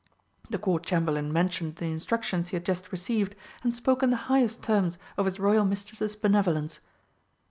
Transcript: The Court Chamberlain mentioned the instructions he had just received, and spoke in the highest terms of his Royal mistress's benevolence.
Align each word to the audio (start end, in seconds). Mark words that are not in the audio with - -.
The 0.49 0.57
Court 0.57 0.83
Chamberlain 0.83 1.31
mentioned 1.31 1.75
the 1.75 1.85
instructions 1.85 2.49
he 2.49 2.55
had 2.55 2.65
just 2.65 2.91
received, 2.91 3.35
and 3.61 3.75
spoke 3.75 4.01
in 4.01 4.09
the 4.09 4.15
highest 4.25 4.63
terms 4.63 4.97
of 5.15 5.25
his 5.25 5.39
Royal 5.39 5.63
mistress's 5.63 6.15
benevolence. 6.15 6.79